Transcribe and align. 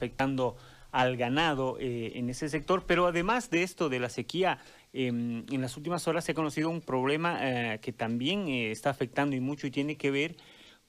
afectando 0.00 0.56
al 0.92 1.18
ganado 1.18 1.76
eh, 1.78 2.12
en 2.14 2.30
ese 2.30 2.48
sector, 2.48 2.84
pero 2.86 3.06
además 3.06 3.50
de 3.50 3.62
esto 3.62 3.90
de 3.90 4.00
la 4.00 4.08
sequía, 4.08 4.58
em, 4.94 5.44
en 5.52 5.60
las 5.60 5.76
últimas 5.76 6.08
horas 6.08 6.24
se 6.24 6.32
ha 6.32 6.34
conocido 6.34 6.70
un 6.70 6.80
problema 6.80 7.38
eh, 7.42 7.80
que 7.80 7.92
también 7.92 8.48
eh, 8.48 8.70
está 8.70 8.88
afectando 8.88 9.36
y 9.36 9.40
mucho 9.40 9.66
y 9.66 9.70
tiene 9.70 9.96
que 9.96 10.10
ver 10.10 10.36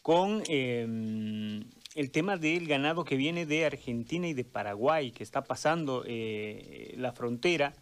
con 0.01 0.43
em, 0.47 1.65
el 1.93 2.09
tema 2.11 2.37
del 2.37 2.67
ganado 2.67 3.03
que 3.03 3.17
viene 3.17 3.45
de 3.45 3.65
Argentina 3.65 4.27
y 4.29 4.33
de 4.33 4.45
Paraguay, 4.45 5.11
que 5.11 5.23
está 5.23 5.43
pasando 5.43 6.05
la 6.07 7.11
frontera, 7.11 7.73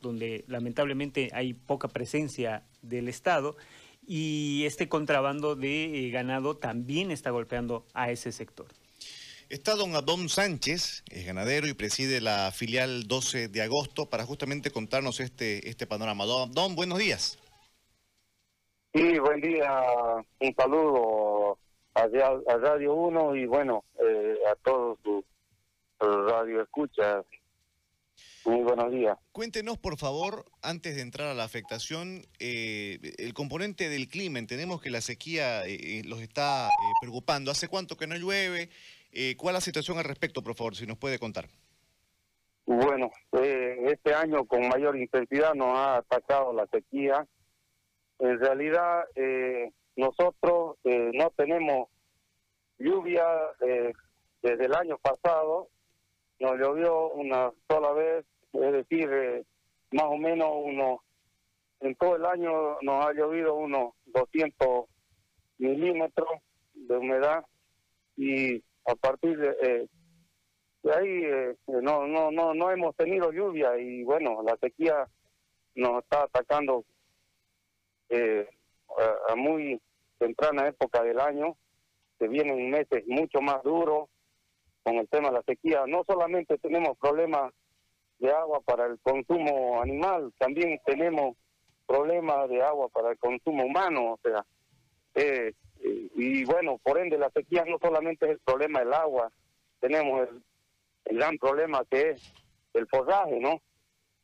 donde 0.00 0.44
lamentablemente 0.48 1.28
hay 1.34 1.52
poca 1.52 1.88
presencia 1.88 2.64
del 2.82 3.08
Estado, 3.08 3.56
y 4.06 4.64
este 4.64 4.88
contrabando 4.88 5.54
de 5.54 6.10
ganado 6.10 6.56
también 6.56 7.10
está 7.10 7.30
golpeando 7.30 7.84
a 7.92 8.10
ese 8.10 8.32
sector. 8.32 8.68
Está 9.50 9.76
don 9.76 9.94
Adón 9.94 10.28
Sánchez, 10.28 11.04
es 11.10 11.26
ganadero 11.26 11.66
y 11.66 11.72
preside 11.72 12.20
la 12.20 12.52
filial 12.52 13.08
12 13.08 13.48
de 13.48 13.62
agosto 13.62 14.04
para 14.04 14.26
justamente 14.26 14.70
contarnos 14.70 15.20
este, 15.20 15.70
este 15.70 15.86
panorama. 15.86 16.26
Don, 16.26 16.76
buenos 16.76 16.98
días. 16.98 17.38
Sí, 18.92 19.18
buen 19.18 19.40
día. 19.40 19.82
Un 20.40 20.54
saludo 20.54 21.58
a, 21.94 22.06
Radio 22.58 22.92
1 22.92 23.36
y 23.36 23.46
bueno, 23.46 23.84
eh, 23.98 24.36
a 24.52 24.54
todos 24.56 24.98
sus 25.02 25.24
radio 25.98 26.60
escuchas. 26.60 27.24
Muy 28.44 28.62
buenos 28.62 28.92
días. 28.92 29.16
Cuéntenos, 29.32 29.78
por 29.78 29.96
favor, 29.96 30.44
antes 30.60 30.94
de 30.94 31.00
entrar 31.00 31.28
a 31.28 31.34
la 31.34 31.44
afectación, 31.44 32.26
eh, 32.38 33.14
el 33.16 33.32
componente 33.32 33.88
del 33.88 34.08
clima. 34.08 34.38
Entendemos 34.38 34.82
que 34.82 34.90
la 34.90 35.00
sequía 35.00 35.64
eh, 35.64 36.02
los 36.04 36.20
está 36.20 36.68
preocupando. 37.00 37.50
¿Hace 37.50 37.68
cuánto 37.68 37.96
que 37.96 38.06
no 38.06 38.16
llueve? 38.16 38.68
Eh, 39.12 39.36
¿Cuál 39.36 39.54
es 39.54 39.56
la 39.56 39.60
situación 39.62 39.98
al 39.98 40.04
respecto, 40.04 40.42
por 40.42 40.54
favor, 40.54 40.76
si 40.76 40.86
nos 40.86 40.98
puede 40.98 41.18
contar? 41.18 41.46
Bueno, 42.66 43.10
eh, 43.32 43.78
este 43.86 44.14
año 44.14 44.44
con 44.44 44.68
mayor 44.68 44.96
intensidad 44.96 45.54
nos 45.54 45.72
ha 45.72 45.96
atacado 45.96 46.52
la 46.52 46.66
sequía. 46.66 47.26
En 48.18 48.38
realidad, 48.38 49.04
eh, 49.14 49.72
nosotros 49.96 50.76
no 50.84 51.30
tenemos 51.36 51.88
lluvia 52.78 53.24
desde 54.42 54.64
el 54.64 54.74
año 54.74 54.98
pasado. 54.98 55.68
Nos 56.38 56.58
llovió 56.58 57.10
una 57.10 57.50
sola 57.68 57.92
vez, 57.92 58.26
es 58.52 58.72
decir, 58.72 59.08
más 59.90 60.04
o 60.04 60.16
menos 60.16 60.48
unos, 60.52 61.00
en 61.80 61.94
todo 61.96 62.16
el 62.16 62.26
año 62.26 62.78
nos 62.82 63.06
ha 63.06 63.12
llovido 63.12 63.54
unos 63.54 63.94
200 64.06 64.86
milímetros 65.58 66.28
de 66.74 66.96
humedad 66.96 67.44
y 68.16 68.62
a 68.88 68.94
partir 68.94 69.38
de, 69.38 69.56
eh, 69.62 69.88
ahí 70.90 71.24
eh, 71.24 71.56
no, 71.66 72.06
no, 72.06 72.30
no, 72.30 72.54
no 72.54 72.70
hemos 72.70 72.96
tenido 72.96 73.30
lluvia 73.30 73.78
y 73.78 74.02
bueno, 74.02 74.42
la 74.42 74.56
sequía 74.56 75.06
nos 75.74 76.02
está 76.02 76.22
atacando 76.22 76.84
eh, 78.08 78.48
a, 79.28 79.36
muy 79.36 79.80
temprana 80.18 80.68
época 80.68 81.02
del 81.02 81.20
año, 81.20 81.56
que 82.18 82.28
vienen 82.28 82.70
meses 82.70 83.04
mucho 83.06 83.40
más 83.40 83.62
duros 83.62 84.08
con 84.82 84.96
el 84.96 85.08
tema 85.08 85.28
de 85.28 85.34
la 85.34 85.42
sequía. 85.42 85.84
No 85.86 86.02
solamente 86.06 86.58
tenemos 86.58 86.96
problemas 86.98 87.52
de 88.18 88.32
agua 88.32 88.60
para 88.62 88.86
el 88.86 88.98
consumo 89.00 89.80
animal, 89.82 90.32
también 90.38 90.80
tenemos 90.84 91.36
problemas 91.86 92.48
de 92.48 92.62
agua 92.62 92.88
para 92.88 93.10
el 93.10 93.18
consumo 93.18 93.64
humano, 93.64 94.14
o 94.14 94.20
sea, 94.22 94.44
eh, 95.14 95.52
y 95.80 96.07
bueno, 96.58 96.80
por 96.82 96.98
ende 96.98 97.16
la 97.16 97.30
sequía 97.30 97.64
no 97.64 97.78
solamente 97.80 98.26
es 98.26 98.32
el 98.32 98.38
problema 98.40 98.80
del 98.80 98.92
agua, 98.92 99.30
tenemos 99.78 100.28
el, 101.04 101.16
gran 101.16 101.38
problema 101.38 101.84
que 101.88 102.10
es 102.10 102.32
el 102.74 102.88
forraje, 102.88 103.38
¿no? 103.38 103.62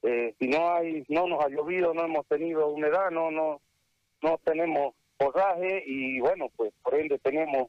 Eh, 0.03 0.35
si 0.41 0.49
no 0.49 0.75
hay, 0.75 1.05
no 1.09 1.29
nos 1.29 1.45
ha 1.45 1.49
llovido, 1.49 1.95
no 1.95 2.05
hemos 2.05 2.27
tenido 2.27 2.67
humedad, 2.67 3.13
no, 3.13 3.31
no, 3.31 3.61
no 4.21 4.39
tenemos 4.45 4.97
forraje 5.17 5.85
y 5.87 6.19
bueno, 6.19 6.49
pues 6.57 6.73
por 6.83 6.97
ende 6.97 7.21
tenemos 7.21 7.69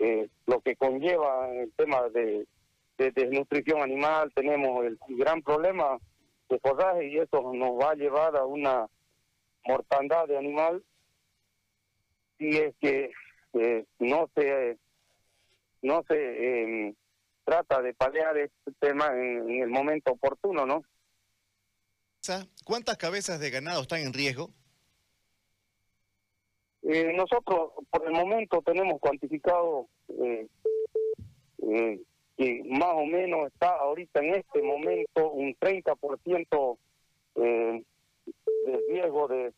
eh, 0.00 0.28
lo 0.46 0.60
que 0.60 0.74
conlleva 0.74 1.48
el 1.52 1.72
tema 1.74 2.08
de, 2.08 2.44
de 2.98 3.12
desnutrición 3.12 3.82
animal, 3.82 4.32
tenemos 4.34 4.84
el 4.84 4.98
gran 5.10 5.42
problema 5.42 5.96
de 6.48 6.58
forraje 6.58 7.06
y 7.06 7.18
eso 7.18 7.52
nos 7.54 7.78
va 7.80 7.92
a 7.92 7.94
llevar 7.94 8.36
a 8.36 8.44
una 8.44 8.88
mortandad 9.64 10.26
de 10.26 10.38
animal 10.38 10.82
si 12.36 12.48
es 12.50 12.74
que 12.80 13.12
eh, 13.58 13.84
no 13.98 14.28
se 14.34 14.78
no 15.82 16.02
se 16.08 16.62
em, 16.62 16.94
trata 17.44 17.80
de 17.80 17.94
paliar 17.94 18.36
este 18.36 18.72
tema 18.80 19.06
en, 19.14 19.62
el 19.62 19.68
momento 19.68 20.12
oportuno, 20.12 20.66
¿no? 20.66 20.82
¿Cuántas 22.64 22.96
cabezas 22.96 23.38
de 23.38 23.50
ganado 23.50 23.82
están 23.82 24.00
en 24.00 24.12
riesgo? 24.12 24.50
Eh, 26.82 27.12
nosotros 27.14 27.72
por 27.88 28.04
el 28.04 28.12
momento 28.12 28.62
tenemos 28.62 29.00
cuantificado 29.00 29.88
eh, 30.08 30.48
que 32.36 32.62
más 32.64 32.92
o 32.94 33.06
menos 33.06 33.46
está 33.48 33.70
ahorita 33.76 34.20
en 34.20 34.34
este 34.34 34.62
momento 34.62 35.30
un 35.30 35.54
30% 35.56 36.78
eh, 37.36 37.84
de 38.66 38.82
riesgo 38.88 39.28
de, 39.28 39.52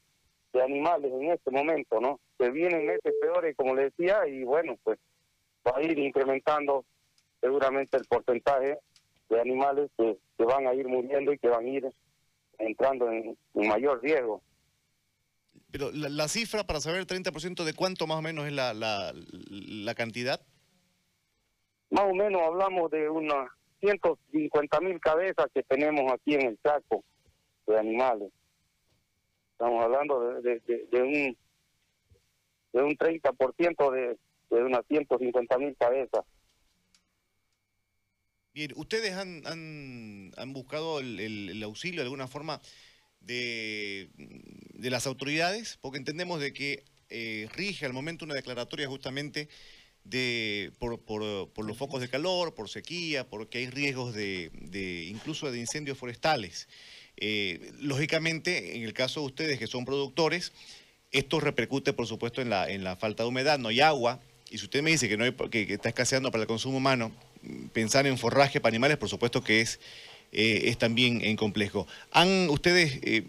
de 0.52 0.62
animales 0.62 1.12
en 1.12 1.30
este 1.30 1.50
momento, 1.50 2.00
¿no? 2.00 2.20
Se 2.38 2.50
vienen 2.50 2.86
meses 2.86 3.14
peores, 3.20 3.56
como 3.56 3.74
le 3.74 3.84
decía, 3.84 4.26
y 4.26 4.44
bueno, 4.44 4.76
pues 4.82 4.98
va 5.66 5.76
a 5.76 5.82
ir 5.82 5.98
incrementando 5.98 6.84
seguramente 7.40 7.96
el 7.96 8.04
porcentaje 8.04 8.78
de 9.28 9.40
animales 9.40 9.90
que, 9.96 10.16
van 10.38 10.66
a 10.66 10.72
ir 10.72 10.86
muriendo 10.88 11.32
y 11.32 11.38
que 11.38 11.48
van 11.48 11.66
a 11.66 11.68
ir 11.68 11.92
entrando 12.58 13.10
en, 13.10 13.36
mayor 13.54 14.00
riesgo. 14.02 14.40
Pero 15.70 15.90
la, 15.92 16.28
cifra 16.28 16.64
para 16.64 16.80
saber 16.80 17.00
el 17.00 17.06
30% 17.06 17.64
de 17.64 17.74
cuánto 17.74 18.06
más 18.06 18.18
o 18.18 18.22
menos 18.22 18.46
es 18.46 18.52
la, 18.52 18.72
la, 18.72 19.12
la 19.50 19.94
cantidad. 19.94 20.40
Más 21.90 22.04
o 22.04 22.14
menos 22.14 22.40
hablamos 22.40 22.90
de 22.90 23.10
unas 23.10 23.50
150 23.80 24.80
mil 24.80 25.00
cabezas 25.00 25.46
que 25.52 25.62
tenemos 25.62 26.10
aquí 26.12 26.34
en 26.34 26.46
el 26.46 26.58
saco 26.62 27.04
de 27.66 27.78
animales. 27.78 28.32
Estamos 29.58 29.82
hablando 29.82 30.40
de, 30.40 30.60
de, 30.60 31.02
un 31.02 31.36
de 32.72 32.80
un 32.80 32.96
30% 32.96 33.92
de, 33.92 34.16
de 34.50 34.62
unas 34.62 34.86
150 34.86 35.58
mil 35.58 35.76
cabezas. 35.76 36.24
Bien, 38.54 38.70
¿ustedes 38.76 39.14
han, 39.14 39.42
han, 40.36 40.52
buscado 40.52 41.00
el, 41.00 41.18
el, 41.18 41.60
auxilio 41.64 42.02
de 42.02 42.04
alguna 42.04 42.28
forma 42.28 42.60
de, 43.18 44.10
de, 44.74 44.90
las 44.90 45.08
autoridades? 45.08 45.76
Porque 45.80 45.98
entendemos 45.98 46.38
de 46.38 46.52
que 46.52 46.84
eh, 47.08 47.48
rige 47.52 47.84
al 47.84 47.92
momento 47.92 48.24
una 48.24 48.34
declaratoria 48.34 48.86
justamente 48.86 49.48
de 50.04 50.70
por, 50.78 51.00
por, 51.00 51.50
por, 51.50 51.64
los 51.64 51.76
focos 51.76 52.00
de 52.00 52.08
calor, 52.08 52.54
por 52.54 52.68
sequía, 52.68 53.28
porque 53.28 53.58
hay 53.58 53.70
riesgos 53.70 54.14
de, 54.14 54.52
de 54.52 55.06
incluso 55.06 55.50
de 55.50 55.58
incendios 55.58 55.98
forestales. 55.98 56.68
Eh, 57.20 57.72
lógicamente, 57.80 58.76
en 58.76 58.84
el 58.84 58.92
caso 58.92 59.20
de 59.20 59.26
ustedes 59.26 59.58
que 59.58 59.66
son 59.66 59.84
productores, 59.84 60.52
esto 61.10 61.40
repercute, 61.40 61.92
por 61.92 62.06
supuesto, 62.06 62.40
en 62.40 62.50
la, 62.50 62.68
en 62.70 62.84
la 62.84 62.96
falta 62.96 63.22
de 63.22 63.28
humedad, 63.28 63.58
no 63.58 63.68
hay 63.68 63.80
agua. 63.80 64.20
Y 64.50 64.58
si 64.58 64.64
usted 64.64 64.82
me 64.82 64.90
dice 64.90 65.08
que, 65.08 65.16
no 65.16 65.24
hay, 65.24 65.32
que, 65.32 65.72
está 65.72 65.88
escaseando 65.88 66.30
para 66.30 66.42
el 66.42 66.48
consumo 66.48 66.78
humano, 66.78 67.10
pensar 67.72 68.06
en 68.06 68.18
forraje 68.18 68.60
para 68.60 68.70
animales, 68.70 68.98
por 68.98 69.08
supuesto 69.08 69.42
que 69.42 69.60
es, 69.60 69.80
eh, 70.32 70.62
es 70.64 70.78
también 70.78 71.24
en 71.24 71.36
complejo. 71.36 71.86
¿Han 72.12 72.48
ustedes 72.50 73.00
eh, 73.02 73.24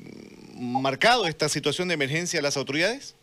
marcado 0.56 1.26
esta 1.26 1.50
situación 1.50 1.88
de 1.88 1.96
emergencia 1.96 2.40
a 2.40 2.44
las 2.44 2.58
autoridades? 2.58 3.16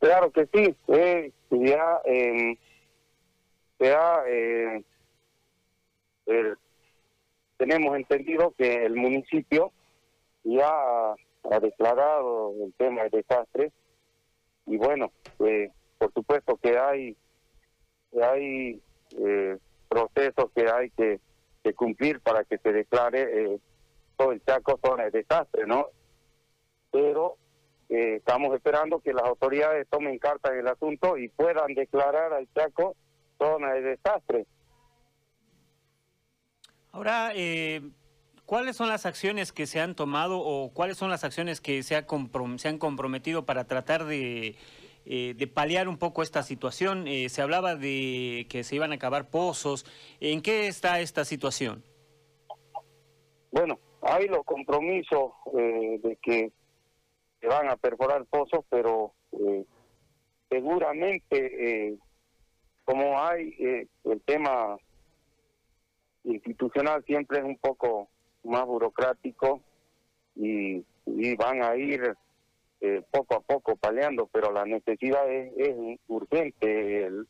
Claro 0.00 0.30
que 0.30 0.46
sí. 0.52 0.74
ya 1.50 2.00
em, 2.06 2.56
ha 3.80 4.22
tenemos 7.58 7.96
entendido 7.96 8.54
que 8.56 8.86
el 8.86 8.94
municipio 8.94 9.72
ya 10.44 10.70
ha 10.70 11.60
declarado 11.60 12.54
el 12.64 12.72
tema 12.74 13.02
de 13.04 13.10
desastre 13.10 13.72
y 14.66 14.76
bueno, 14.76 15.10
eh, 15.40 15.70
por 15.98 16.12
supuesto 16.12 16.56
que 16.56 16.78
hay 16.78 17.16
hay 18.22 18.80
eh, 19.18 19.58
procesos 19.88 20.50
que 20.54 20.70
hay 20.70 20.90
que, 20.90 21.20
cumplir 21.76 22.18
para 22.20 22.44
que 22.44 22.56
se 22.56 22.72
declare 22.72 23.20
eh, 23.20 23.60
todo 24.16 24.32
el 24.32 24.42
Chaco 24.42 24.80
zona 24.82 25.04
de 25.04 25.10
desastre, 25.10 25.66
¿no? 25.66 25.88
Pero 26.90 27.36
estamos 27.90 28.54
esperando 28.54 29.00
que 29.00 29.12
las 29.12 29.24
autoridades 29.24 29.86
tomen 29.90 30.18
carta 30.18 30.50
en 30.50 30.60
el 30.60 30.68
asunto 30.68 31.18
y 31.18 31.28
puedan 31.28 31.74
declarar 31.74 32.32
al 32.32 32.48
Chaco 32.54 32.96
zona 33.36 33.74
de 33.74 33.82
desastre. 33.82 34.46
Ahora, 36.92 37.32
eh, 37.34 37.82
¿cuáles 38.46 38.76
son 38.76 38.88
las 38.88 39.06
acciones 39.06 39.52
que 39.52 39.66
se 39.66 39.80
han 39.80 39.94
tomado 39.94 40.40
o 40.40 40.72
cuáles 40.72 40.96
son 40.96 41.10
las 41.10 41.24
acciones 41.24 41.60
que 41.60 41.82
se, 41.82 41.96
ha 41.96 42.06
se 42.56 42.68
han 42.68 42.78
comprometido 42.78 43.44
para 43.44 43.66
tratar 43.66 44.04
de 44.04 44.56
eh, 45.10 45.34
de 45.34 45.46
paliar 45.46 45.88
un 45.88 45.96
poco 45.96 46.22
esta 46.22 46.42
situación? 46.42 47.06
se 47.28 47.42
hablaba 47.42 47.76
de 47.76 48.46
que 48.50 48.64
se 48.64 48.76
iban 48.76 48.92
a 48.92 48.96
acabar 48.96 49.30
pozos. 49.30 49.86
¿En 50.20 50.42
qué 50.42 50.66
está 50.66 51.00
esta 51.00 51.24
situación? 51.24 51.82
Bueno, 53.50 53.78
hay 54.02 54.28
los 54.28 54.44
compromisos 54.44 55.32
de 55.54 56.18
que 56.20 56.52
se 57.40 57.46
van 57.46 57.68
a 57.70 57.76
perforar 57.76 58.26
pozos, 58.26 58.64
pero 58.68 59.14
seguramente 60.50 61.96
como 62.84 63.18
hay 63.22 63.88
el 64.04 64.20
tema 64.22 64.78
institucional 66.32 67.04
siempre 67.04 67.38
es 67.38 67.44
un 67.44 67.56
poco 67.56 68.08
más 68.44 68.64
burocrático 68.66 69.60
y, 70.34 70.84
van 71.36 71.62
a 71.62 71.74
ir 71.76 72.14
eh, 72.80 73.02
poco 73.10 73.36
a 73.36 73.40
poco 73.40 73.76
paleando, 73.76 74.28
pero 74.30 74.52
la 74.52 74.64
necesidad 74.64 75.28
es, 75.30 75.98
urgente. 76.06 77.06
El, 77.06 77.26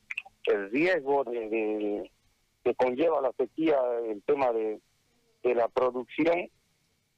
riesgo 0.71 1.25
de, 1.25 2.11
que 2.65 2.75
conlleva 2.75 3.21
la 3.21 3.33
sequía, 3.33 3.77
el 4.07 4.23
tema 4.23 4.51
de, 4.53 4.81
la 5.43 5.69
producción, 5.69 6.49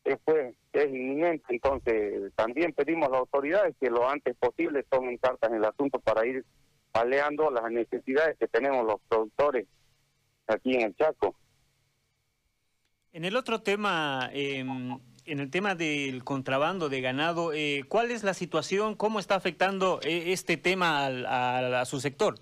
después 0.04 0.54
es 0.72 0.86
inminente. 0.86 1.44
Entonces, 1.48 2.32
también 2.34 2.72
pedimos 2.72 3.08
a 3.08 3.12
las 3.12 3.20
autoridades 3.20 3.76
que 3.80 3.88
lo 3.88 4.08
antes 4.08 4.36
posible 4.36 4.82
tomen 4.84 5.16
cartas 5.18 5.50
en 5.50 5.56
el 5.56 5.64
asunto 5.64 6.00
para 6.00 6.26
ir 6.26 6.44
paleando 6.92 7.50
las 7.50 7.70
necesidades 7.70 8.36
que 8.38 8.48
tenemos 8.48 8.84
los 8.84 9.00
productores 9.08 9.66
aquí 10.48 10.74
en 10.74 10.82
el 10.82 10.96
Chaco. 10.96 11.34
En 13.12 13.24
el 13.24 13.34
otro 13.34 13.60
tema, 13.60 14.30
em, 14.32 15.00
en 15.26 15.40
el 15.40 15.50
tema 15.50 15.74
del 15.74 16.22
contrabando 16.22 16.88
de 16.88 17.00
ganado, 17.00 17.52
eh, 17.52 17.82
¿cuál 17.88 18.12
es 18.12 18.22
la 18.22 18.34
situación? 18.34 18.94
¿Cómo 18.94 19.18
está 19.18 19.34
afectando 19.34 19.98
eh, 20.04 20.32
este 20.32 20.56
tema 20.56 21.06
a, 21.06 21.84
su 21.86 21.98
sector? 22.00 22.36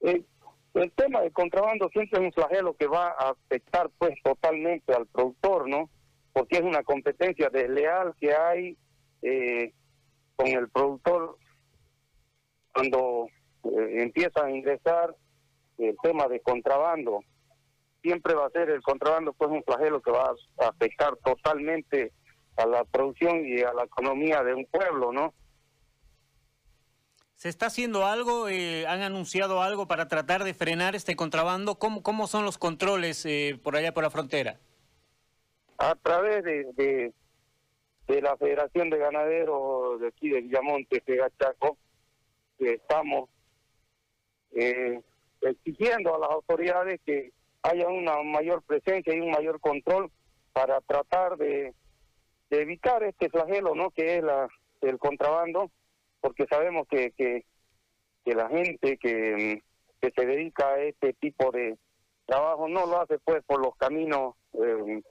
El, 0.00 0.24
tema 0.94 1.22
del 1.22 1.32
contrabando 1.32 1.88
siempre 1.88 2.20
es 2.20 2.26
un 2.26 2.32
flagelo 2.32 2.74
que 2.74 2.86
va 2.86 3.08
a 3.08 3.30
afectar 3.30 3.90
pues 3.98 4.14
totalmente 4.22 4.94
al 4.94 5.06
productor, 5.06 5.68
¿no? 5.68 5.90
Porque 6.32 6.58
es 6.58 6.62
una 6.62 6.84
competencia 6.84 7.50
desleal 7.50 8.14
que 8.20 8.32
hay 8.32 8.78
eh, 9.22 9.74
con 10.36 10.46
el 10.46 10.68
productor 10.68 11.36
cuando 12.72 13.26
empieza 13.64 14.44
a 14.44 14.50
ingresar 14.50 15.16
el 15.78 15.96
tema 16.02 16.28
de 16.28 16.40
contrabando 16.40 17.24
siempre 18.02 18.34
va 18.34 18.46
a 18.46 18.50
ser 18.50 18.70
el 18.70 18.82
contrabando 18.82 19.32
pues 19.32 19.50
un 19.50 19.62
flagelo 19.62 20.00
que 20.00 20.10
va 20.10 20.34
a 20.58 20.68
afectar 20.68 21.16
totalmente 21.16 22.12
a 22.56 22.66
la 22.66 22.84
producción 22.84 23.46
y 23.46 23.60
a 23.60 23.72
la 23.72 23.84
economía 23.84 24.42
de 24.42 24.54
un 24.54 24.66
pueblo, 24.66 25.12
¿no? 25.12 25.34
¿Se 27.40 27.48
está 27.48 27.66
haciendo 27.66 28.04
algo? 28.04 28.50
Eh, 28.50 28.86
¿Han 28.86 29.00
anunciado 29.00 29.62
algo 29.62 29.88
para 29.88 30.08
tratar 30.08 30.44
de 30.44 30.52
frenar 30.52 30.94
este 30.94 31.16
contrabando? 31.16 31.78
¿Cómo, 31.78 32.02
cómo 32.02 32.26
son 32.26 32.44
los 32.44 32.58
controles 32.58 33.24
eh, 33.24 33.58
por 33.62 33.76
allá 33.76 33.94
por 33.94 34.02
la 34.02 34.10
frontera? 34.10 34.60
A 35.78 35.94
través 35.94 36.44
de, 36.44 37.14
de, 38.06 38.20
la 38.20 38.36
Federación 38.36 38.90
de 38.90 38.98
Ganaderos 38.98 40.00
de 40.00 40.08
aquí 40.08 40.28
de 40.28 40.42
Villamonte, 40.42 41.02
de 41.06 41.16
Gachaco, 41.16 41.78
que 42.58 42.74
estamos 42.74 43.30
eh, 44.52 45.00
exigiendo 45.40 46.14
a 46.14 46.18
las 46.18 46.30
autoridades 46.30 47.00
que 47.06 47.32
haya 47.62 47.88
una 47.88 48.22
mayor 48.22 48.62
presencia 48.62 49.14
y 49.14 49.20
un 49.20 49.30
mayor 49.30 49.60
control 49.60 50.10
para 50.52 50.80
tratar 50.80 51.36
de, 51.36 51.74
evitar 52.50 53.02
este 53.04 53.28
flagelo, 53.30 53.74
¿no? 53.74 53.90
Que 53.90 54.16
es 54.16 54.24
la, 54.24 54.48
el 54.80 54.98
contrabando, 54.98 55.70
porque 56.20 56.46
sabemos 56.46 56.86
que, 56.88 57.12
que, 57.12 57.44
la 58.24 58.48
gente 58.48 58.96
que, 58.96 59.60
que 60.00 60.10
se 60.12 60.26
dedica 60.26 60.68
a 60.68 60.80
este 60.82 61.14
tipo 61.14 61.50
de 61.50 61.76
trabajo 62.26 62.68
no 62.68 62.86
lo 62.86 63.00
hace 63.00 63.18
pues 63.18 63.42
por 63.44 63.60
los 63.60 63.74
caminos 63.76 64.36
eh, 64.52 65.02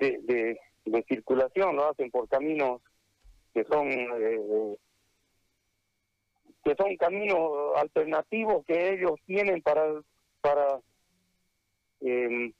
de, 0.00 0.58
de, 0.84 1.04
circulación, 1.08 1.76
lo 1.76 1.88
hacen 1.88 2.10
por 2.10 2.28
caminos 2.28 2.80
que 3.54 3.64
son 3.64 3.88
eh, 3.88 4.76
que 6.64 6.74
son 6.74 6.96
caminos 6.96 7.76
alternativos 7.76 8.64
que 8.66 8.94
ellos 8.94 9.20
tienen 9.24 9.62
para 9.62 9.84
para 10.42 10.80
eh, 12.00 12.52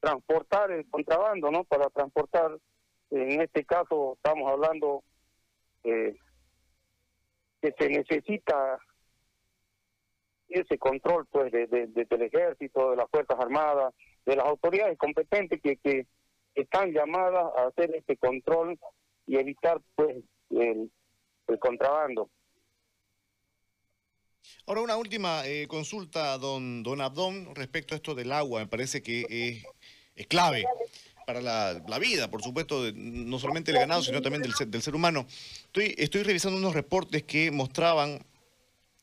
transportar 0.00 0.72
el 0.72 0.88
contrabando, 0.90 1.50
¿no? 1.50 1.64
Para 1.64 1.88
transportar, 1.90 2.58
en 3.10 3.40
este 3.40 3.64
caso 3.64 4.14
estamos 4.16 4.50
hablando 4.50 5.04
eh, 5.84 6.16
que 7.60 7.74
se 7.78 7.88
necesita 7.88 8.78
ese 10.48 10.78
control 10.78 11.26
pues 11.30 11.52
de, 11.52 11.66
del 11.66 12.22
ejército, 12.22 12.90
de 12.90 12.96
las 12.96 13.10
Fuerzas 13.10 13.38
Armadas, 13.38 13.94
de 14.24 14.36
las 14.36 14.46
autoridades 14.46 14.96
competentes 14.98 15.60
que, 15.62 15.76
que 15.76 16.06
están 16.54 16.92
llamadas 16.92 17.52
a 17.56 17.66
hacer 17.66 17.94
este 17.94 18.16
control 18.16 18.78
y 19.26 19.36
evitar 19.36 19.80
pues 19.94 20.16
el 20.50 20.90
contrabando. 21.60 22.30
Ahora, 24.68 24.82
una 24.82 24.98
última 24.98 25.46
eh, 25.46 25.66
consulta, 25.66 26.36
don, 26.36 26.82
don 26.82 27.00
Abdón, 27.00 27.54
respecto 27.54 27.94
a 27.94 27.96
esto 27.96 28.14
del 28.14 28.30
agua. 28.30 28.60
Me 28.60 28.66
parece 28.66 29.02
que 29.02 29.64
es, 30.14 30.26
clave 30.26 30.62
para 31.26 31.40
la, 31.40 31.98
vida, 31.98 32.30
por 32.30 32.42
supuesto, 32.42 32.84
no 32.94 33.38
solamente 33.38 33.72
del 33.72 33.80
ganado, 33.80 34.02
sino 34.02 34.20
también 34.20 34.42
del, 34.42 34.52
del 34.70 34.82
ser 34.82 34.94
humano. 34.94 35.26
Estoy, 35.64 35.94
estoy 35.96 36.22
revisando 36.22 36.58
unos 36.58 36.74
reportes 36.74 37.22
que 37.22 37.50
mostraban 37.50 38.22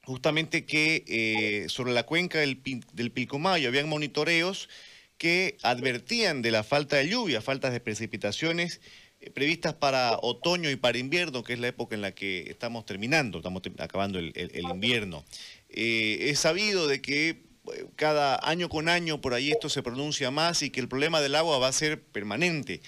justamente 0.03 0.67
que 0.67 1.03
eh, 1.07 1.67
sobre 1.67 1.93
la 1.93 2.03
cuenca 2.03 2.37
del, 2.37 2.61
del 2.93 3.11
Pilcomayo 3.11 3.67
habían 3.67 3.89
monitoreos 3.89 4.69
que 5.17 5.57
advertían 5.63 6.41
de 6.41 6.51
la 6.51 6.63
falta 6.63 6.97
de 6.97 7.09
lluvia, 7.09 7.41
faltas 7.41 7.71
de 7.71 7.79
precipitaciones 7.79 8.81
eh, 9.21 9.31
previstas 9.31 9.73
para 9.73 10.17
otoño 10.21 10.69
y 10.69 10.75
para 10.75 10.97
invierno, 10.97 11.43
que 11.43 11.53
es 11.53 11.59
la 11.59 11.67
época 11.67 11.95
en 11.95 12.01
la 12.01 12.13
que 12.13 12.49
estamos 12.49 12.85
terminando, 12.85 13.39
estamos 13.39 13.61
acabando 13.79 14.19
el, 14.19 14.51
invierno. 14.55 15.23
Eh, 15.69 16.29
es 16.29 16.39
sabido 16.39 16.87
de 16.87 17.01
que 17.01 17.29
eh, 17.29 17.85
cada 17.95 18.39
año 18.47 18.69
con 18.69 18.89
año 18.89 19.21
por 19.21 19.33
ahí 19.33 19.51
esto 19.51 19.69
se 19.69 19.83
pronuncia 19.83 20.31
más 20.31 20.61
y 20.61 20.69
que 20.69 20.79
el 20.79 20.89
problema 20.89 21.21
del 21.21 21.35
agua 21.35 21.59
va 21.59 21.69
a 21.69 21.73
ser 21.73 22.01
permanente. 22.01 22.81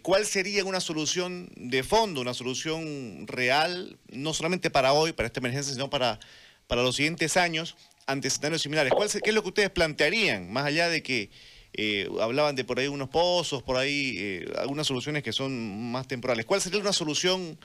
¿Cuál 0.00 0.24
sería 0.24 0.64
una 0.64 0.80
solución 0.80 1.50
de 1.54 1.82
fondo, 1.82 2.22
una 2.22 2.32
solución 2.32 3.26
real, 3.26 3.98
no 4.08 4.32
solamente 4.32 4.70
para 4.70 4.94
hoy, 4.94 5.12
para 5.12 5.26
esta 5.26 5.40
emergencia, 5.40 5.74
sino 5.74 5.90
para, 5.90 6.18
para 6.66 6.82
los 6.82 6.96
siguientes 6.96 7.36
años, 7.36 7.76
ante 8.10 8.28
escenarios 8.28 8.62
similares? 8.62 8.92
¿Cuál, 8.92 9.08
¿Qué 9.10 9.30
es 9.30 9.34
lo 9.34 9.42
que 9.42 9.48
ustedes 9.48 9.70
plantearían, 9.70 10.52
más 10.52 10.64
allá 10.64 10.88
de 10.88 11.02
que 11.02 11.30
eh, 11.72 12.08
hablaban 12.20 12.56
de 12.56 12.64
por 12.64 12.78
ahí 12.78 12.88
unos 12.88 13.08
pozos, 13.08 13.62
por 13.62 13.76
ahí 13.76 14.16
eh, 14.18 14.52
algunas 14.58 14.86
soluciones 14.86 15.22
que 15.22 15.32
son 15.32 15.92
más 15.92 16.08
temporales. 16.08 16.44
¿Cuál 16.44 16.60
sería 16.60 16.80
una 16.80 16.92
solución 16.92 17.58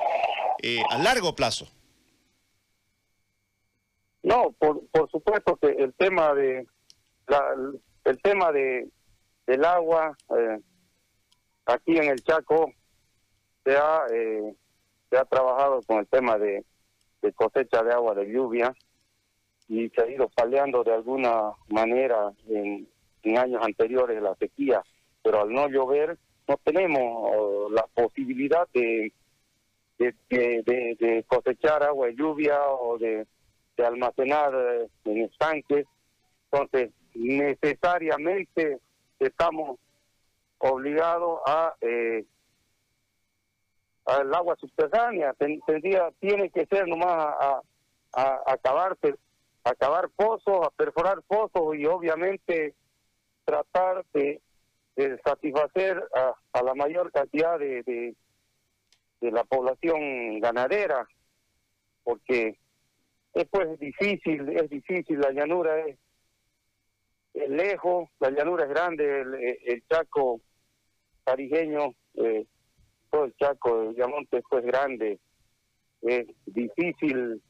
eh, 0.62 0.80
a 0.92 1.00
largo 1.00 1.36
plazo? 1.36 1.68
No, 4.22 4.52
por, 4.60 4.86
por 4.88 5.10
supuesto 5.10 5.56
que 5.58 5.68
el 5.68 5.94
tema 5.94 6.34
de 6.34 6.68
el 8.04 8.22
tema 8.22 8.52
de 8.52 8.88
del 9.48 9.66
agua 9.66 10.16
aquí 11.66 11.98
en 11.98 12.06
el 12.06 12.24
Chaco 12.24 12.72
se 13.64 13.76
ha 13.76 14.06
se 14.08 15.18
ha 15.18 15.26
trabajado 15.26 15.82
con 15.84 16.00
el 16.00 16.08
tema 16.08 16.38
de, 16.38 16.64
de 17.22 17.34
cosecha 17.34 17.84
de 17.84 17.94
agua 17.94 18.14
de 18.14 18.32
lluvia 18.32 18.76
y 19.68 19.90
se 19.90 20.02
ha 20.02 20.10
ido 20.10 20.30
paliando 20.30 20.84
de 20.84 20.94
alguna 20.94 21.52
manera 21.70 22.32
en, 22.48 22.88
años 23.38 23.62
anteriores 23.64 24.22
la 24.22 24.36
sequía, 24.36 24.84
pero 25.24 25.42
al 25.42 25.52
no 25.52 25.68
llover 25.68 26.18
no 26.48 26.58
tenemos 26.64 27.72
la 27.72 27.88
posibilidad 27.94 28.68
de, 28.72 29.12
de, 29.98 31.26
cosechar 31.28 31.82
agua 31.82 32.08
de 32.08 32.16
lluvia 32.16 32.60
o 32.70 33.00
de, 33.00 33.26
almacenar 33.84 34.54
eh, 34.54 34.88
en 35.06 35.24
estanques. 35.24 35.88
Entonces, 36.52 36.92
necesariamente 37.16 38.80
estamos 39.20 39.80
obligados 40.60 41.42
a 41.46 41.74
eh, 41.82 42.24
al 44.06 44.34
agua 44.34 44.56
subterránea. 44.58 45.34
Tendría, 45.34 46.12
tiene 46.20 46.52
que 46.52 46.68
ser 46.68 46.88
nomás 46.88 47.18
a, 47.40 47.62
a 48.14 48.42
acabarse, 48.46 49.16
acabar 49.66 50.10
pozos, 50.16 50.66
a 50.66 50.70
perforar 50.70 51.22
pozos 51.24 51.76
y 51.76 51.86
obviamente 51.86 52.76
tratar 53.44 54.06
de, 54.14 54.42
satisfacer 55.26 56.02
a, 56.54 56.64
la 56.64 56.74
mayor 56.74 57.12
cantidad 57.12 57.60
de, 57.60 57.84
de, 57.84 59.32
la 59.32 59.44
población 59.44 60.40
ganadera, 60.40 61.08
porque 62.04 62.60
es 63.34 63.46
pues 63.50 63.78
difícil, 63.80 64.48
es 64.50 64.70
difícil, 64.70 65.20
la 65.20 65.32
llanura 65.32 65.80
es, 65.80 65.98
lejos, 67.50 68.08
la 68.20 68.30
llanura 68.30 68.66
es 68.66 68.70
grande, 68.70 69.22
el, 69.66 69.84
Chaco 69.90 70.40
tarijeño 71.24 71.96
eh, 72.14 72.46
todo 73.10 73.26
el 73.26 73.36
Chaco 73.36 73.82
de 73.82 73.88
Villamonte 73.90 74.38
esto 74.38 74.60
es 74.60 74.66
grande, 74.66 75.20
es 76.04 76.28
difícil 76.46 77.42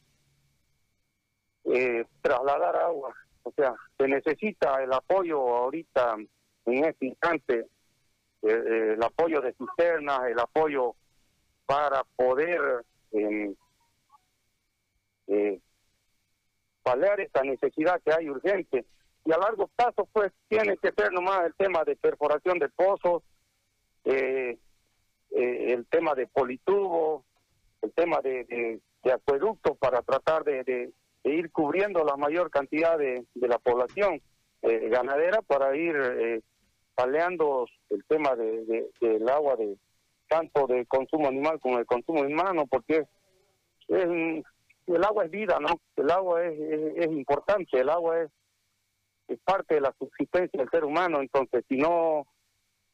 eh, 1.66 2.06
trasladar 2.22 2.76
agua, 2.76 3.14
o 3.44 3.52
sea, 3.52 3.76
se 3.98 4.08
necesita 4.08 4.84
el 4.84 4.94
apoyo 4.94 5.40
ahorita 5.40 6.16
en 6.66 6.86
este 6.86 7.08
instante, 7.08 7.68
eh, 8.42 8.94
el 8.96 9.04
apoyo 9.04 9.42
de 9.42 9.54
cisternas, 9.54 10.26
el 10.28 10.40
apoyo 10.40 10.96
para 11.66 12.04
poder 12.16 12.86
em, 13.12 13.56
eh, 15.28 15.60
esta 17.18 17.44
necesidad 17.44 18.02
que 18.04 18.14
hay 18.14 18.30
urgente. 18.30 18.86
Y 19.26 19.32
a 19.32 19.38
largo 19.38 19.68
plazo, 19.76 20.08
pues, 20.12 20.32
tiene 20.48 20.78
que 20.78 20.92
ser 20.92 21.12
nomás 21.12 21.46
el 21.46 21.54
tema 21.56 21.84
de 21.84 21.96
perforación 21.96 22.60
de 22.60 22.70
pozos, 22.70 23.24
eh, 24.04 24.58
eh, 25.32 25.74
el 25.74 25.86
tema 25.88 26.14
de 26.14 26.28
politubo, 26.28 27.26
el 27.82 27.92
tema 27.94 28.20
de, 28.22 28.46
de, 29.04 29.12
acueductos 29.12 29.78
para 29.78 30.02
tratar 30.02 30.44
de, 30.44 30.92
ir 31.32 31.51
cubriendo 31.51 32.03
la 32.03 32.17
mayor 32.17 32.50
cantidad 32.51 32.98
de, 32.98 33.25
de 33.34 33.48
la 33.48 33.58
población 33.58 34.22
eh, 34.62 34.89
ganadera 34.89 35.41
para 35.41 35.75
ir 35.75 35.96
eh, 35.96 36.41
paleando 36.96 37.67
el 37.89 38.03
tema 38.05 38.36
de, 38.36 38.89
del 39.00 39.29
agua 39.29 39.55
de 39.55 39.77
tanto 40.27 40.65
de 40.65 40.86
consumo 40.88 41.27
animal 41.27 41.60
como 41.60 41.77
de 41.77 41.86
consumo 41.86 42.22
humano, 42.22 42.65
porque 42.65 43.05
es, 43.88 44.44
el 44.88 45.03
agua 45.03 45.25
es 45.25 45.32
vida, 45.32 45.60
¿no? 45.60 45.79
El 45.96 46.10
agua 46.10 46.44
es, 46.46 46.60
es, 46.96 47.08
importante, 47.08 47.79
el 47.79 47.89
agua 47.89 48.22
es, 48.22 48.32
es 49.27 49.39
parte 49.44 49.75
de 49.75 49.82
la 49.82 49.94
subsistencia 50.00 50.60
del 50.60 50.70
ser 50.70 50.84
humano, 50.84 51.22
entonces 51.22 51.63
si 51.67 51.77
no 51.77 52.25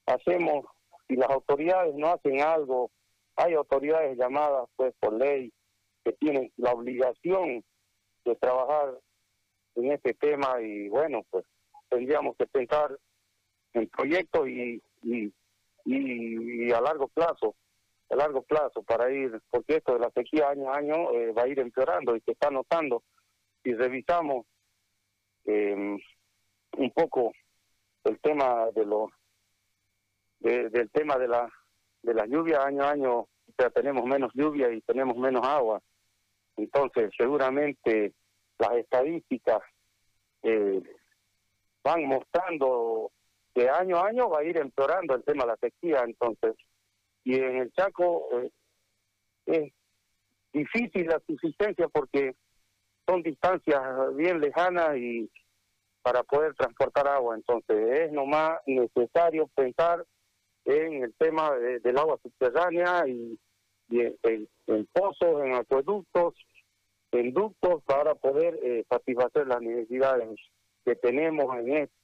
hacemos, 0.05 0.65
si 1.07 1.15
las 1.15 1.29
autoridades 1.29 1.95
no 1.95 2.07
hacen 2.07 2.41
algo, 2.41 2.91
hay 3.38 3.53
autoridades 3.53 4.17
llamadas 4.17 4.67
pues 4.75 4.93
por 5.00 5.13
ley 5.13 5.53
que 6.03 6.11
tienen 6.13 6.51
la 6.57 6.71
obligación 6.71 7.63
de 8.25 8.36
trabajar 8.36 8.98
en 9.75 9.92
este 9.92 10.13
tema 10.13 10.62
y 10.62 10.90
bueno, 10.90 11.24
pues 11.30 11.46
tendríamos 11.90 12.36
que 12.38 12.48
pensar 12.48 12.98
en 13.74 13.88
proyectos 13.88 14.48
y, 14.48 14.82
y, 15.04 15.34
y, 15.86 16.72
a 16.72 16.82
largo 16.82 17.08
plazo, 17.08 17.56
a 18.10 18.16
largo 18.16 18.42
plazo 18.44 18.84
para 18.84 19.12
ir, 19.12 19.42
porque 19.50 19.78
esto 19.78 19.94
de 19.94 20.00
la 20.00 20.12
sequía 20.12 20.50
año 20.50 20.72
a 20.72 20.78
año 20.78 21.12
eh, 21.12 21.32
va 21.32 21.44
a 21.44 21.48
ir 21.48 21.60
empeorando 21.60 22.16
y 22.16 22.22
se 22.22 22.32
está 22.32 22.50
notando. 22.50 23.04
Si 23.63 23.74
revisamos 23.74 24.46
eh, 25.46 25.98
un 26.78 26.92
poco 26.92 27.32
el 28.04 28.20
tema 28.20 28.68
de 28.72 28.86
los 28.86 29.10
del 30.40 30.90
tema 30.90 31.18
de 31.18 31.28
la 31.28 31.51
de 32.01 32.13
la 32.16 32.25
lluvia 32.25 32.63
año 32.63 32.84
a 32.84 32.92
año, 32.92 33.20
o 33.20 33.54
sea, 33.56 33.70
tenemos 33.70 34.04
menos 34.06 34.32
lluvia 34.34 34.72
y 34.72 34.82
tenemos 34.82 35.16
menos 35.18 35.46
agua. 35.46 35.82
Entonces, 36.58 37.12
seguramente 37.17 38.13
las 38.58 38.74
estadísticas 38.74 39.62
eh, 40.43 40.81
van 41.84 42.05
mostrando 42.05 43.12
que 43.53 43.70
año 43.70 43.98
a 43.98 44.08
año 44.08 44.29
va 44.29 44.39
a 44.39 44.43
ir 44.43 44.58
empeorando 44.58 45.15
el 45.15 45.24
tema 45.24 45.43
de 45.43 45.50
la 45.50 45.58
sequía, 45.58 46.03
entonces, 46.05 46.55
y 47.24 47.36
en 47.36 47.58
el 47.58 47.72
Chaco 47.74 48.27
eh, 48.39 48.51
es 49.46 49.74
difícil 50.53 51.08
la 51.08 51.22
subsistencia 51.25 51.88
porque 51.88 52.36
son 53.08 53.24
distancias 53.24 53.81
bien 54.15 54.39
lejanas 54.39 54.96
y 54.98 55.29
para 56.01 56.24
poder 56.24 56.55
transportar 56.55 57.08
agua, 57.08 57.36
entonces 57.36 58.00
es 58.00 58.12
nomás 58.12 58.60
necesario 58.65 59.48
pensar 59.53 60.05
en 60.65 61.03
el 61.03 61.13
tema 61.15 61.51
del 61.51 61.98
agua 61.98 62.20
subterránea 62.24 63.08
y, 63.08 63.39
en, 63.91 64.86
pozos, 64.93 65.43
en 65.45 65.53
acueductos, 65.53 66.36
en 67.12 67.33
ductos 67.33 67.83
para 67.83 68.15
poder 68.15 68.57
eh, 68.63 68.86
satisfacer 68.89 69.48
las 69.48 69.62
necesidades 69.62 70.39
que 70.86 70.95
tenemos 70.95 71.45
en 71.57 71.74
este 71.74 72.01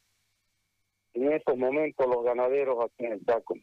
en 1.14 1.34
estos 1.34 1.58
momentos 1.58 2.08
los 2.08 2.24
ganaderos 2.24 2.78
aquí 2.86 3.06
en 3.06 3.14
el 3.14 3.26
Chaco. 3.26 3.56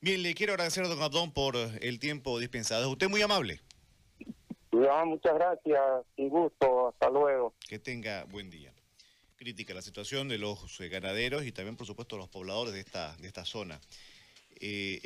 Bien, 0.00 0.22
le 0.22 0.34
quiero 0.34 0.54
agradecer 0.54 0.84
a 0.84 0.88
don 0.88 1.00
Abdón 1.00 1.32
por 1.32 1.54
el 1.56 1.98
tiempo 1.98 2.38
dispensado. 2.38 2.90
Usted 2.90 3.08
muy 3.08 3.22
amable. 3.22 3.60
Ya, 4.72 5.04
muchas 5.04 5.34
gracias, 5.34 5.80
un 6.16 6.28
gusto, 6.28 6.88
hasta 6.88 7.10
luego. 7.10 7.54
Que 7.68 7.78
tenga 7.78 8.24
buen 8.24 8.50
día. 8.50 8.72
Crítica 9.36 9.74
la 9.74 9.82
situación 9.82 10.28
de 10.28 10.38
los 10.38 10.78
ganaderos 10.90 11.44
y 11.44 11.52
también, 11.52 11.76
por 11.76 11.86
supuesto, 11.86 12.16
los 12.16 12.28
pobladores 12.28 12.72
de 12.72 12.80
esta, 12.80 13.16
de 13.18 13.28
esta 13.28 13.44
zona. 13.44 13.80
Eh, 14.60 14.98